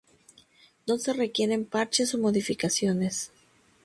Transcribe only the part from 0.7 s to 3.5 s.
No se requieren parches o modificaciones.